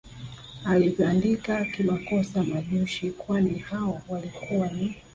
[0.71, 4.95] ulivyoandika kimakosa Majushi kwani hao walikuwa ni